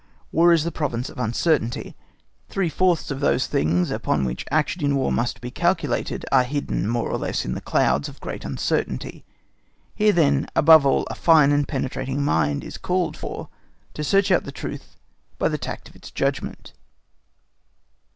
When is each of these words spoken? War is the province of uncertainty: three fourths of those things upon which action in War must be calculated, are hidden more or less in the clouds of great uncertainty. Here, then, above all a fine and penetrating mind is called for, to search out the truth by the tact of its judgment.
War 0.31 0.51
is 0.51 0.63
the 0.63 0.71
province 0.71 1.11
of 1.11 1.19
uncertainty: 1.19 1.95
three 2.49 2.69
fourths 2.69 3.11
of 3.11 3.19
those 3.19 3.45
things 3.45 3.91
upon 3.91 4.25
which 4.25 4.47
action 4.49 4.83
in 4.83 4.95
War 4.95 5.11
must 5.11 5.41
be 5.41 5.51
calculated, 5.51 6.25
are 6.31 6.43
hidden 6.43 6.87
more 6.89 7.07
or 7.11 7.19
less 7.19 7.45
in 7.45 7.53
the 7.53 7.61
clouds 7.61 8.09
of 8.09 8.19
great 8.19 8.43
uncertainty. 8.43 9.25
Here, 9.93 10.11
then, 10.11 10.47
above 10.55 10.87
all 10.87 11.03
a 11.11 11.13
fine 11.13 11.51
and 11.51 11.67
penetrating 11.67 12.25
mind 12.25 12.63
is 12.63 12.79
called 12.79 13.15
for, 13.15 13.49
to 13.93 14.03
search 14.03 14.31
out 14.31 14.43
the 14.43 14.51
truth 14.51 14.95
by 15.37 15.47
the 15.49 15.59
tact 15.59 15.87
of 15.87 15.95
its 15.95 16.09
judgment. 16.09 16.73